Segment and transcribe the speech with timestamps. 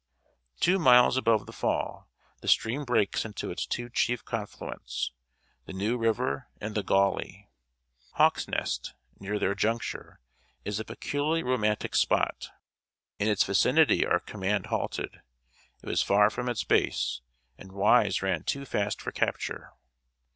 [0.59, 2.09] Two miles above the fall,
[2.41, 5.11] the stream breaks into its two chief confluents
[5.67, 7.51] the New River and the Gauley.
[8.13, 10.17] Hawk's Nest, near their junction,
[10.65, 12.49] is a peculiarly romantic spot.
[13.19, 15.21] In its vicinity our command halted.
[15.83, 17.21] It was far from its base,
[17.59, 19.71] and Wise ran too fast for capture.